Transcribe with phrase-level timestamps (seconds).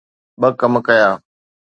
[0.39, 1.09] ”ٻه ڪم ڪيا.